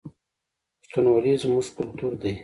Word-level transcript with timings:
پښتونولي 0.81 1.33
زموږ 1.43 1.65
کلتور 1.77 2.13
دی 2.21 2.33